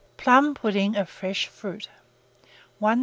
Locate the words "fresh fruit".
1.07-1.87